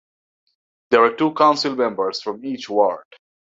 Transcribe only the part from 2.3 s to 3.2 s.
each ward.